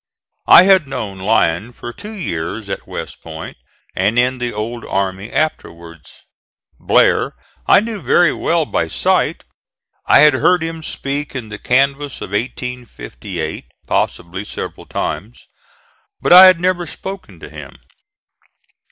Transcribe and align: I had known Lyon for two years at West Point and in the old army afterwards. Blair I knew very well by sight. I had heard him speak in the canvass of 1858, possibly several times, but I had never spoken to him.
I 0.47 0.63
had 0.63 0.87
known 0.87 1.19
Lyon 1.19 1.73
for 1.73 1.93
two 1.93 2.13
years 2.13 2.69
at 2.69 2.87
West 2.87 3.21
Point 3.21 3.55
and 3.95 4.17
in 4.17 4.39
the 4.39 4.51
old 4.51 4.83
army 4.83 5.31
afterwards. 5.31 6.23
Blair 6.79 7.35
I 7.67 7.81
knew 7.81 8.01
very 8.01 8.33
well 8.33 8.65
by 8.65 8.87
sight. 8.87 9.43
I 10.07 10.21
had 10.21 10.33
heard 10.33 10.63
him 10.63 10.81
speak 10.81 11.35
in 11.35 11.49
the 11.49 11.59
canvass 11.59 12.19
of 12.19 12.31
1858, 12.31 13.65
possibly 13.85 14.43
several 14.43 14.87
times, 14.87 15.45
but 16.19 16.33
I 16.33 16.45
had 16.47 16.59
never 16.59 16.87
spoken 16.87 17.39
to 17.39 17.49
him. 17.51 17.77